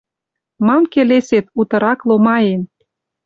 [0.65, 2.61] Мам келесет, утырак ломаен